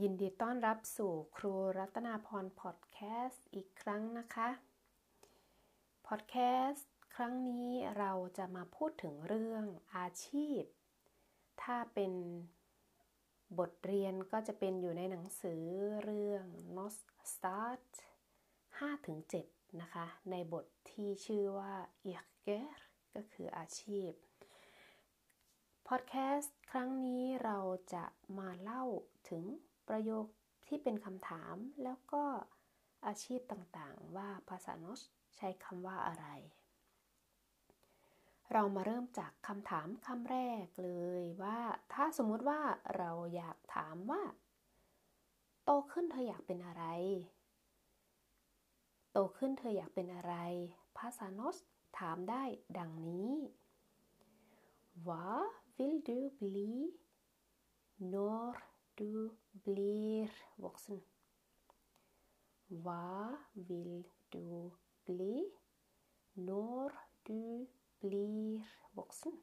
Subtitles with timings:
[0.00, 4.48] ยินดีต้อนรับสู่ครูรัตนาพรพอดแคสต์อีกครั้งนะคะ
[6.06, 6.36] พอดแค
[6.66, 7.68] สต์ครั้งนี้
[7.98, 9.64] เราจะมาพูดถึงเรื่อง
[9.96, 10.62] อาชีพ
[11.62, 12.12] ถ้าเป็น
[13.58, 15.62] บทเรียนก็จะเป็นอยู่ในหนังสือ
[16.04, 16.44] เรื่อง
[16.76, 16.94] Not
[17.32, 17.86] Start
[18.60, 21.74] 5-7 นะคะ ในบทที่ชื่อว่า
[22.10, 22.78] i r g e r
[23.14, 24.10] ก็คืออาชีพ
[25.88, 27.58] พอดแคสต์ครั้งนี้เรา
[27.94, 28.04] จะ
[28.38, 28.84] มาเล่า
[29.30, 29.44] ถึง
[29.88, 30.26] ประโยค
[30.66, 31.54] ที่เป็นคำถาม
[31.84, 32.24] แล้วก็
[33.06, 35.00] อาชีพต่างๆ ว่าภาษาโนส
[35.36, 36.26] ใช้คำว่าอะไร
[38.52, 40.90] เรามาเริ่มจากคำถามคำแรกเล
[41.20, 41.58] ยว่า
[41.92, 42.60] ถ้าสมมุติว่า
[42.96, 44.22] เราอยากถามว่า
[45.64, 46.84] โตขึ้นเธออยากเป็นอะไร
[49.12, 50.34] โตขึ้นเธออยากเป็นอะไร
[50.98, 51.56] ภาษาโนส
[51.98, 52.42] ถามได้
[52.78, 53.32] ดังนี้
[55.06, 56.92] Vad vill du bli
[57.98, 58.54] når
[59.02, 59.30] du
[59.66, 60.30] blir
[60.62, 61.00] voksen?
[62.84, 64.70] Hva vil du
[65.06, 65.38] bli
[66.48, 66.94] når
[67.26, 67.66] du
[68.02, 68.68] blir
[68.98, 69.34] voksen?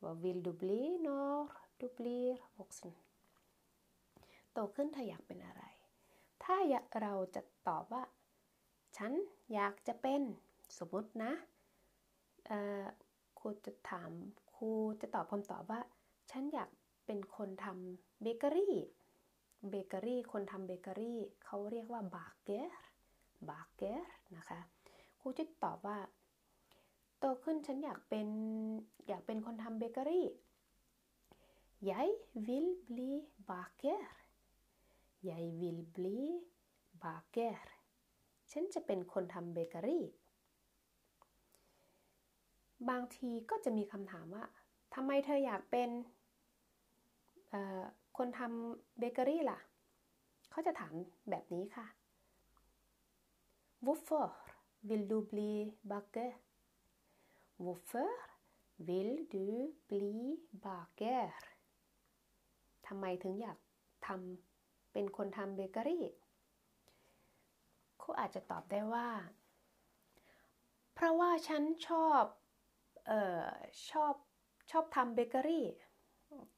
[0.00, 2.94] Hva vil du bli når du blir voksen?
[4.52, 5.62] โตขึ้นเธออยากเป็นอะไร
[6.42, 6.56] ถ้า
[7.02, 8.04] เราจะตอบว่า
[8.96, 9.12] ฉัน
[9.54, 10.22] อยากจะเป็น
[10.78, 11.32] สมมตินะ
[13.38, 14.10] ครูจะถาม
[14.54, 15.80] ครูจะตอบคำตอบว่า
[16.30, 16.70] ฉันอยาก
[17.06, 18.76] เป็นคนทำเบเกอรี่
[19.70, 24.60] เบเกอรี่ คนทำเบเกอรี่เขาเรียกว่า baker baker นะคะ
[25.20, 25.98] ครูจะตอบว่า
[27.18, 28.28] โตขึ้นฉันอยากเป็น
[29.08, 30.26] อยากเป็นคนทำเบเกอรี่
[31.90, 33.10] Jeg vil bli
[33.48, 34.02] baker
[35.28, 36.20] Jeg vil bli
[37.02, 37.56] baker
[38.52, 40.04] ฉันจะเป็นคนทำเบเกอรี่
[42.88, 44.44] บางทีก็จะมีคำถามว่า
[44.94, 45.88] ทำไมเธออยากเป็น
[48.16, 49.58] คนทำเบเกอรี่ล่ะ
[50.50, 50.94] เขาจะถาม
[51.30, 51.86] แบบนี้ค่ะ
[53.84, 54.28] Hvorfor
[54.88, 55.52] vill du bli
[55.90, 56.30] baker
[57.62, 58.12] Hvorfor
[58.86, 59.46] vill du
[59.88, 60.14] bli
[60.64, 61.24] baker
[62.86, 63.58] ทำไมถึงอยาก
[64.06, 66.04] ทำเป็นคนทำเบเกอรี่
[67.98, 69.08] เขาอาจจะตอบได้ว่า
[70.94, 72.22] เพราะว่าฉันชอบ
[73.10, 73.44] ออ
[73.90, 74.14] ชอบ
[74.70, 75.66] ชอบทำเบเกอรี่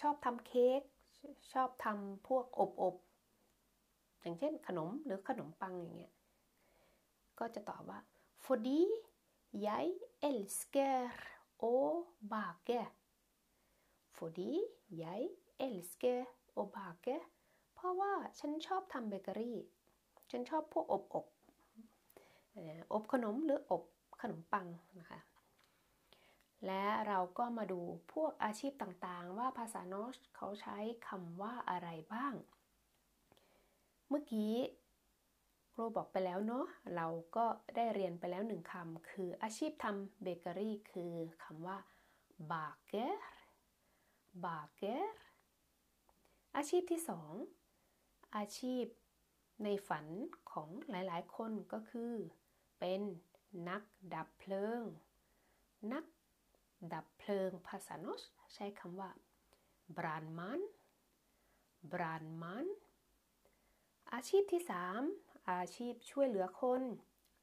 [0.00, 0.80] ชอบทำเค้ก
[1.52, 6.14] ชอบทำพวกอบๆอย่างเช่นขนมหรือขนมปังอย่างเงี้ย
[7.38, 8.00] ก็จะตอบว่า
[8.44, 8.80] fordi
[9.66, 9.86] jeg
[10.28, 11.10] elsker
[11.60, 11.74] å
[12.32, 12.80] bake
[14.16, 14.52] fordi
[15.02, 15.22] jeg
[15.66, 16.18] elsker
[16.60, 17.16] å bake
[17.74, 19.58] เพราะว่าฉันชอบทำเบเกอรี่
[20.30, 21.26] ฉันชอบพวกอบอบ
[22.92, 23.82] อบขนมหรืออบ
[24.22, 24.66] ขนมปัง
[25.00, 25.20] นะคะ
[26.66, 27.80] และเราก็มาดู
[28.12, 30.78] พวกอาชีพต่างๆ ว่าภาษาโนชเขาใช้
[31.08, 32.34] คำว่าอะไรบ้าง
[34.08, 34.54] เมื่อกี้
[35.72, 37.06] ครูบอกไปแล้วเนาะเรา
[37.36, 37.46] ก็
[37.76, 41.14] ได้เรียนไปแล้วหนึ่งคำคืออาชีพทำเบเกอรี่คือ
[41.44, 41.78] คำว่า
[42.50, 43.14] b a k e r
[44.44, 45.04] b a k e r
[46.56, 47.32] อาชีพที่สอง
[48.36, 48.84] อาชีพ
[49.64, 50.06] ในฝัน
[50.52, 52.12] ของหลายๆ คนก็คือ
[52.78, 53.00] เป็น
[53.68, 53.82] นัก
[54.14, 54.82] ดับเพลิง
[55.92, 56.04] นัก
[56.92, 58.22] ดับเพลิงภาษาโนส
[58.54, 59.10] ใช้คำว่า
[59.96, 60.60] brandman
[61.92, 62.66] brandman
[64.12, 64.62] อาชีพที่
[65.04, 66.82] 3 อาชีพช่วยเหลือคน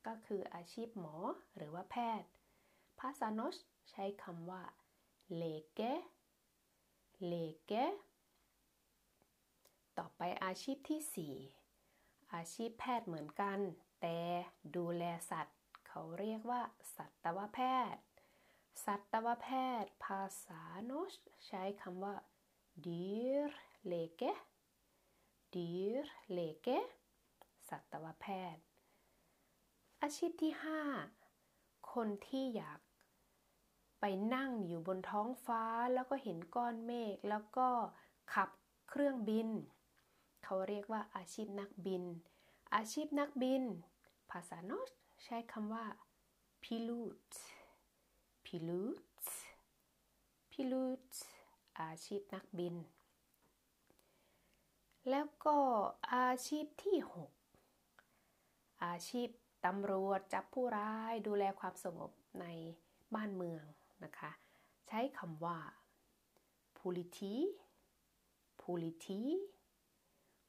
[0.08, 1.16] ก็คืออาชีพหมอ
[1.56, 2.30] หรือว่าแพทย์
[3.00, 3.58] ภาษาโนส
[3.92, 4.64] ใช้คำว่า
[5.42, 5.94] leke
[7.32, 7.86] leke
[9.98, 13.60] ต่อไปอาชีพที่ 4 อาชีพแพทย์เหมือนกัน
[14.02, 14.18] แต่
[14.76, 15.58] ดูแลสัตว์
[15.88, 16.62] เขาเรียกว่า
[16.96, 17.60] สัตวแพ
[17.94, 18.02] ทย์
[18.86, 19.48] สัตวแพ
[19.84, 21.14] ทย์ ภาษาโนส
[21.48, 22.16] ใช้คำว่า
[22.86, 23.50] dyr
[23.92, 24.32] leke
[25.54, 26.04] dyr
[26.38, 26.78] leke
[27.70, 28.26] สัตวแพ
[28.56, 28.64] ทย์
[30.02, 30.54] อาชีพที่
[31.24, 32.80] 5 คนที่อยาก
[34.00, 35.64] ไปนั่งอยู่บนท้องฟ้า
[35.94, 37.70] แล้วก็เห็นก้อนเมฆแล้วก็
[38.34, 38.50] ขับ
[38.90, 39.50] เครื่องบิน
[40.44, 42.04] เขาเรียกว่าอาชีพนักบิน
[42.76, 43.64] อาชีพนักบิน
[44.32, 44.90] ภาษาโนส
[45.24, 45.86] ใช้คำว่า
[46.64, 47.28] pilot
[48.54, 49.28] พิลูต
[50.52, 51.02] พิลูต
[51.80, 52.76] อาชีพนักบิน
[55.10, 55.58] แล้วก็
[56.14, 56.98] อาชีพที่
[57.96, 59.30] 6 อาชีพ
[59.66, 62.12] ตำรวจจับผู้ร้ายดูแลความสงบ
[62.42, 62.46] ใน
[63.16, 63.64] บ้านเมือง
[64.04, 64.32] นะคะ
[64.88, 65.60] ใช้คำว่า
[66.78, 67.36] politi
[68.62, 69.22] politi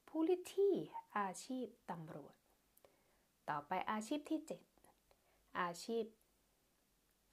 [0.09, 0.69] politi
[1.17, 2.35] อาชีพตำรวจ
[3.49, 4.39] ต่อไปอาชีพที่
[4.99, 6.05] 7 อาชีพ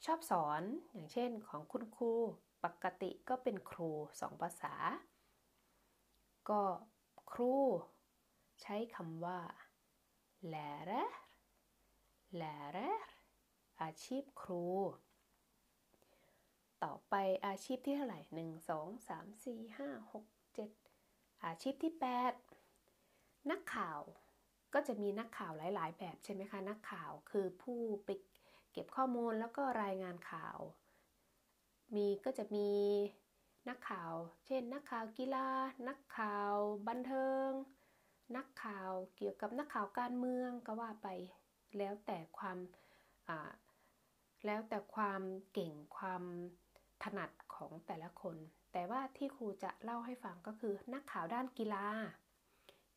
[0.05, 0.63] ชอบสอน
[0.93, 2.13] อย่างเช่นของคุณครู
[2.65, 3.91] ปกติก็เป็นครู
[4.21, 4.75] สองภาษา
[6.49, 6.63] ก็
[7.33, 7.55] ครู
[8.63, 9.41] ใช้คำว่า
[10.53, 11.05] lärare
[12.41, 12.91] lärare
[13.83, 14.67] อาชีพครู
[16.85, 17.15] ต่อไป
[17.47, 20.71] อาชีพที่เท่าไหร่หนึ่งสองสามสี่ห้าหกเจ็ด
[21.45, 22.33] อาชีพที่แปด
[23.51, 24.01] นักข่าว
[24.75, 28.09] ก็จะมีนักข่าวหลาย ๆ แบบใช่ไหมคะ นักข่าวคือผู้ไป
[28.73, 30.59] เก็บข้อมูลแล้วก็รายงานข่าว
[31.95, 32.71] มีก็จะมี
[33.69, 34.13] นักข่าว
[34.47, 35.49] เช่น นักข่าวกีฬา
[35.89, 36.55] นักข่าว
[36.89, 37.49] บันเทิง
[38.37, 41.09] นักข่าวเกี่ยวกับนักข่าวการเมืองก็ว่าไป
[41.79, 42.59] แล้วแต่ความ
[44.47, 45.23] แล้วแต่ความ
[45.53, 46.23] เก่งความ
[47.03, 48.37] ถนัดของแต่ละคน
[48.73, 51.87] แต่ว่าที่ครูจะเล่าให้ฟังก็คือนักข่าวด้านกีฬา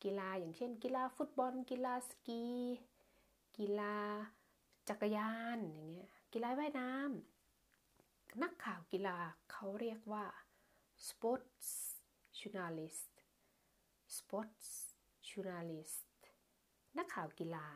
[0.02, 2.44] กีฬาอย่างเช่น กีฬาฟุตบอล กีฬาสกี
[3.58, 3.96] กีฬา
[4.88, 9.18] จักรยานอย่างเงี้ยกีฬาว่ายน้ำนักข่าวกีฬา
[9.50, 10.24] เขาเรียกว่า
[11.08, 11.68] sports
[12.38, 13.12] journalist
[14.16, 14.68] sports
[15.28, 16.18] journalist
[16.98, 17.66] นักข่าวกีฬา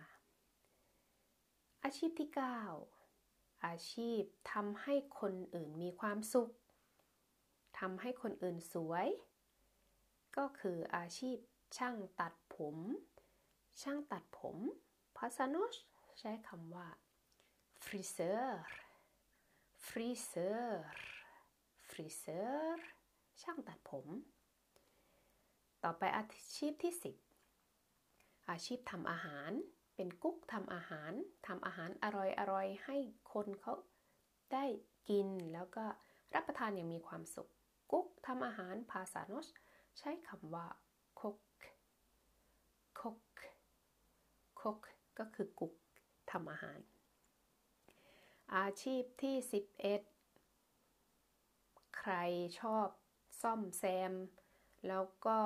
[1.84, 2.30] อาชีพที่
[2.96, 4.22] 9 อาชีพ
[4.52, 6.52] ทำให้คนอื่นมีความสุข
[7.78, 9.08] ทำให้คนอื่นสวย
[10.36, 11.36] ก็คืออาชีพ
[11.76, 12.76] ช่างตัดผม
[13.82, 14.56] ช่างตัดผม
[15.16, 15.74] ภาษาโนช
[16.18, 16.86] ใช้คำว่า
[17.84, 18.50] friseur
[19.86, 20.70] friseur
[21.88, 22.76] friseur
[23.42, 24.06] ช่างตัดผม
[25.84, 26.24] ต่อไปอา
[26.56, 26.92] ชีพที่
[27.70, 29.50] 10 อาชีพทำอาหาร
[29.96, 31.12] เป็นกุ๊กทำอาหาร
[31.46, 32.06] ทำอาหารอ
[32.52, 32.96] ร่อยๆให้
[33.32, 33.74] คนเขา
[34.52, 34.64] ได้
[35.08, 35.84] กินแล้วก็
[36.34, 37.50] รับประทานอย่างมีความสุข
[37.92, 39.46] กุ๊กทำอาหารภาษาโนช
[39.98, 40.66] ใช้คำว่า
[41.20, 41.38] คก
[43.00, 43.18] คก
[44.60, 44.78] คก
[45.18, 45.74] ก็คือกุ๊ก
[46.30, 46.78] ทำอาหาร
[48.56, 49.36] อาชีพที่
[50.82, 52.14] 11 ใคร
[52.60, 52.88] ชอบ
[53.42, 54.12] ซ่อมแซม
[54.88, 55.38] แล้วก็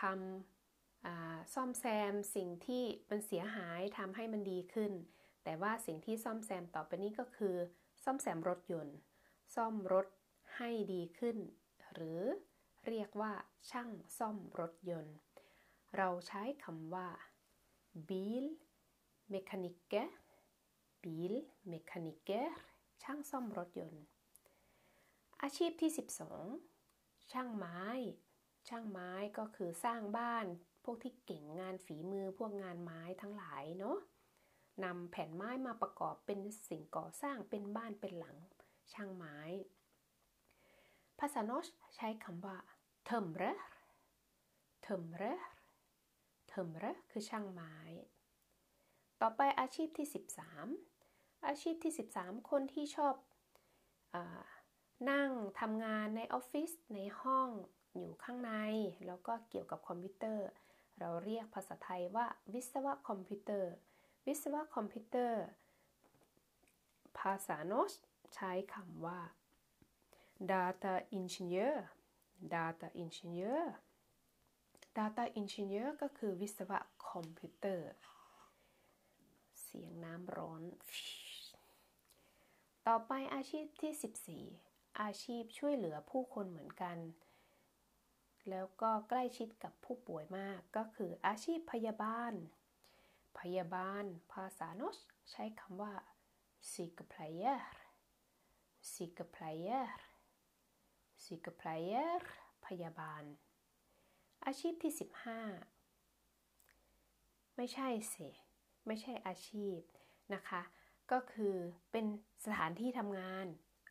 [0.00, 4.92] ทำซ่อมแซมสิ่งที่มันเสียหายทำให้มันดีขึ้น
[5.44, 7.56] แต่ว่าสิ่งที่ซ่อมแซมต่อไปนี้ก็คือ
[8.04, 8.96] ซ่อมแซมรถยนต์
[9.54, 10.06] ซ่อมรถ
[10.56, 11.36] ให้ดีขึ้น
[11.94, 12.20] หรือ
[12.86, 13.32] เรียกว่า
[13.70, 15.16] ช่างซ่อมรถยนต์
[15.96, 17.08] เราใช้คำว่า
[18.08, 18.44] bil
[19.32, 20.08] mekaniker
[21.02, 21.34] bil
[21.70, 22.46] mekaniker
[23.02, 24.04] ช่างซ่อมรถยนต์
[25.42, 25.90] อาชีพที่
[26.56, 27.80] 12 ช่างไม้
[28.68, 30.46] ช่างไม้ก็คือสร้างบ้าน
[30.84, 33.98] พวกที่เก่งงานฝีมือพวกงานไม้ทั้งหลายเนาะ
[34.84, 38.36] นำแผ่นไม้มาประกอบเป็นสิ่งก่อสร้างเป็นบ้านเป็นหลัง
[38.92, 39.38] ช่างไม้
[41.18, 41.66] ภาษาโนช
[41.96, 42.56] ใช้คำว่า
[43.08, 43.52] t ö m r e
[44.86, 45.34] t ö m r e
[46.52, 47.74] t ö m r e คือช่างไม้
[49.20, 50.08] ต่อไปอาชีพที่
[50.76, 53.14] 13 อาชีพที่ 13 คนที่ชอบ
[54.14, 54.16] อ
[55.10, 55.30] นั่ง
[55.60, 57.48] ทำงานในออฟฟิศในห้อง
[57.96, 58.52] อยู่ข้างใน
[59.06, 60.48] แล้วก็เกี่ยวกับคอมพิวเตอร์
[60.98, 63.72] เราเรียกภาษาไทยว่าวิศวะคอมพิวเตอร์
[64.26, 65.42] วิศวะคอมพิวเตอร์
[67.18, 67.92] ภาษา norsk
[68.34, 69.20] ใช้คำว่า
[70.52, 71.74] dataingeniør
[72.54, 73.62] dataingeniør
[74.98, 76.78] data engineer ก็คือวิศวะ
[77.08, 77.88] คอมพิวเตอร์
[79.72, 80.62] เสียงน้ำร้อน
[82.86, 86.98] ต่อไปอาชีพที่ 14 อาชีพช่วยเหลือผู้คนเหมือนกัน
[88.48, 92.32] แล้วก็ใกล้ชิดกับผู้ป่วยมากก็คืออาชีพพยาบาล
[93.38, 94.96] พยาบาล ภาษาโนช
[95.30, 95.94] ใช้คำว่า
[96.72, 97.62] s y k e p l e i e r
[98.92, 99.90] s y k e p l e i e r
[101.24, 102.22] s y k e p l e i e r
[102.66, 103.24] พยาบาล
[104.46, 104.92] อาชีพที่
[106.08, 108.28] 15 ไม่ใช่สิ
[108.90, 109.78] ไม่ใช่อาชีพ
[110.34, 110.62] นะคะ
[111.12, 111.54] ก็คือ
[111.92, 112.06] เป็น
[112.44, 113.46] สถานที่ทำงาน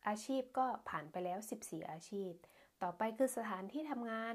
[0.08, 2.32] อาชีพก็ผ่านไปแล้ว 14 อาชีพ
[2.82, 4.34] ต่อไปคือสถานที่ทำงาน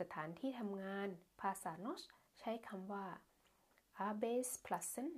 [0.00, 1.08] สถานที่ทำงาน
[1.40, 2.02] ภาษาโนช
[2.40, 3.06] ใช้คำว่า
[4.06, 5.08] arbeidsplassen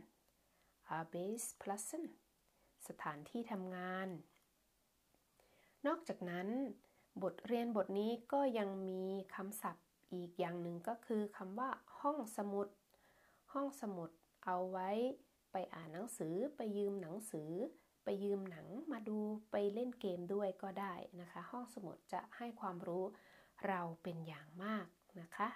[0.99, 2.05] arbeidsplassen
[2.89, 4.09] สถานที่ทำงาน
[5.87, 6.49] นอกจากนั้น
[7.23, 11.71] บทเรียนบทนี้ก็ยังมีคำศัพท์อีกอย่างหนึ่งก็คือคำว่า
[12.01, 12.69] ห้องสมุด
[13.53, 14.11] ห้องสมุด
[14.45, 14.91] เอาไว้
[15.53, 17.51] ไปอ่านหนังสือไปยืมหนังสือ
[18.05, 19.19] ไปยืมหนังมาดู
[19.51, 23.05] ไปเล่นเกมด้วยก็ได้นะคะ ห้องสมุดจะให้ความรู้
[23.67, 24.87] เราเป็นอย่างมาก
[25.21, 25.49] นะคะ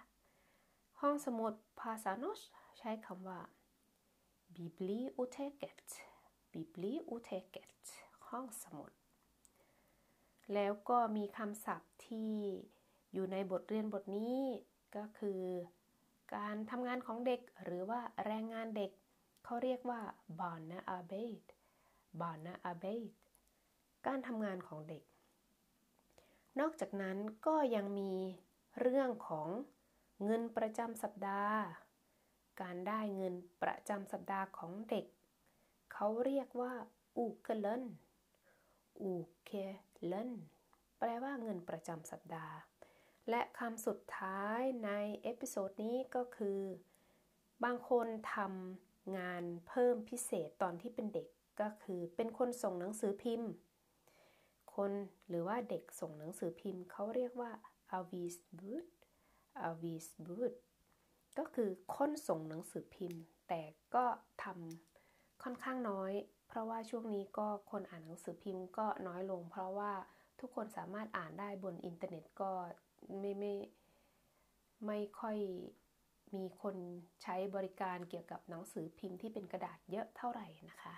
[1.01, 2.41] ห้องสมุดภาษาโนช
[2.79, 3.41] ใช้คำว่า
[4.57, 5.81] biblioteket
[6.53, 7.83] biblioteket
[8.29, 8.93] ห้องสมุด
[10.55, 12.33] แล้วก็มีคำศัพท์ที่
[13.13, 14.41] อยู่ในบทเรียนบทนี้
[14.97, 15.43] ก็คือ
[16.35, 18.91] การทำงานของเด็กหรือว่าแรงงานเด็ก
[19.45, 20.01] เขาเรียกว่า
[20.41, 21.45] barnearbeid
[22.21, 23.11] barnearbeid
[24.07, 25.03] การทำงานของเด็ก
[26.61, 27.17] นอกจากนั้น
[27.47, 28.13] ก็ยังมี
[28.81, 29.49] เรื่องของ
[30.25, 31.59] เงินประจำสัปดาห์
[32.61, 35.07] การได้เงินประจำสัปดาห์ของเด็ก
[35.93, 36.75] เขาเรียกว่า
[37.17, 37.85] ukelønn
[39.01, 40.31] ukelønn
[40.99, 42.55] แปลว่าเงินประจำสัปดาห์
[43.31, 44.91] และคำสุดท้ายใน
[45.23, 46.61] episode นี้ก็คือ
[47.65, 51.29] บางคนทำงานเพิ่มพิเศษตอนที่เป็นเด็ก
[51.61, 53.51] ก็คือเป็นคนส่งหนังสือพิมพ์
[54.75, 54.93] คน
[55.29, 57.51] หรือว่าเด็กส่งหนังสือพิมพ์เขาเรียกว่า
[57.99, 58.87] a v i s b u d
[59.69, 60.53] a v i s b u d
[61.39, 63.63] ก็คือคนส่งหนังสือพิมพ์ แต่
[63.95, 64.05] ก็
[64.43, 66.13] ทำค่อนข้างน้อย
[66.49, 69.93] เพราะว่าช่วงนี้ก็คนอ่านหนังสือพิมพ์ก็น้อยลง เพราะว่า
[70.41, 72.53] ทุกคนสามารถอ่านได้บนอินเทอร์เน็ตก็
[73.19, 73.55] ไม่ไม่
[74.87, 75.39] ไม่ค่อย
[76.37, 76.77] มีคน
[77.23, 80.95] ใช้บริการเกี่ยวกับหนังสือพิมพ์ที่เป็นกระดาษเยอะเท่าไหร่นะคะ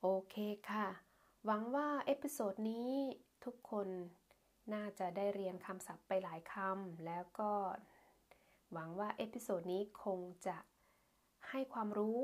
[0.00, 0.36] โอเค
[0.70, 0.86] ค่ะ
[1.44, 2.90] หวังว่า episode นี้
[3.44, 3.88] ทุกคน
[4.74, 7.52] น่าจะได้เรียนคำศัพท์ไปหลายคำแล้วก็
[8.72, 10.56] หวังว่า episode นี้คงจะ
[11.48, 12.20] ให้ความรู้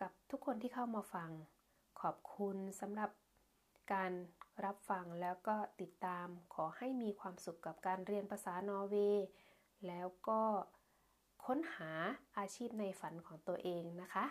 [0.00, 1.30] กับทุกคนที่เข้ามาฟัง
[2.00, 3.10] ขอบคุณสำหรับ
[3.92, 4.12] การ
[4.64, 9.26] รับฟังแล้วก็ติดตามขอให้มีความสุขกับการเรียนภาษานอร์เวย์
[9.86, 10.42] แล้วก็
[11.46, 11.90] ค้นหา
[12.38, 14.26] อาชีพในฝันของตัวเองนะคะ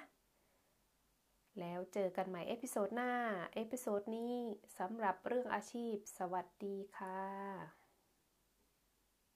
[1.60, 3.12] แล้วเจอกันใหม่ episode หน้า
[3.56, 4.36] episode นี้
[4.78, 7.87] สำหรับเรื่องอาชีพ สวัสดีค่ะ